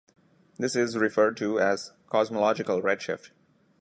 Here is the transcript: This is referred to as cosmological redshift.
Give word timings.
This 0.57 0.75
is 0.75 0.97
referred 0.97 1.37
to 1.37 1.59
as 1.59 1.91
cosmological 2.09 2.81
redshift. 2.81 3.29